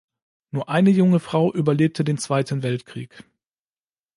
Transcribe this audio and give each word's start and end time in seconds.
Nur 0.49 0.67
eine 0.67 0.89
junge 0.89 1.19
Frau 1.19 1.53
überlebte 1.53 2.03
den 2.03 2.17
Zweiten 2.17 2.63
Weltkrieg. 2.63 3.23